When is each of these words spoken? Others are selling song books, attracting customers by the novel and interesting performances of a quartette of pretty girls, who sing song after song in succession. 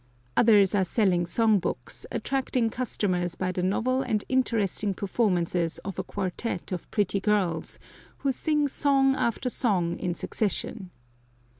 Others 0.35 0.73
are 0.73 0.83
selling 0.83 1.27
song 1.27 1.59
books, 1.59 2.07
attracting 2.11 2.71
customers 2.71 3.35
by 3.35 3.51
the 3.51 3.61
novel 3.61 4.01
and 4.01 4.23
interesting 4.27 4.95
performances 4.95 5.77
of 5.85 5.99
a 5.99 6.03
quartette 6.03 6.71
of 6.71 6.89
pretty 6.89 7.19
girls, 7.19 7.77
who 8.17 8.31
sing 8.31 8.67
song 8.67 9.15
after 9.15 9.47
song 9.47 9.99
in 9.99 10.15
succession. 10.15 10.89